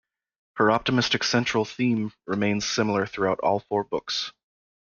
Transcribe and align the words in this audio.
Her 0.55 0.71
optimistic 0.71 1.23
central 1.23 1.63
theme 1.63 2.11
remains 2.25 2.65
similar 2.67 3.05
throughout 3.05 3.39
all 3.41 3.59
four 3.59 3.83
books. 3.83 4.33